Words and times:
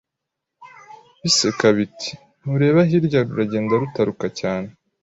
biseka 1.21 1.67
biti 1.77 2.09
ntureba 2.41 2.79
hirya 2.89 3.19
ruragenda 3.27 3.73
rutaruka 3.81 4.25
cyane 4.39 4.69